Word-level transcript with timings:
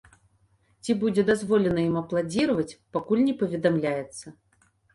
Ці 0.83 0.95
будзе 1.03 1.25
дазволена 1.27 1.81
ім 1.91 2.01
апладзіраваць, 2.03 2.67
пакуль 2.99 3.25
не 3.29 3.39
паведамляецца. 3.45 4.27